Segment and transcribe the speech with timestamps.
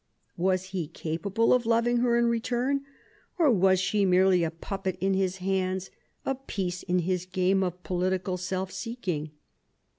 [0.37, 2.81] Was he capable of loving her in return,
[3.37, 5.91] or was she merely a puppet in his hands,
[6.25, 9.29] a piege in his game of political self seeking?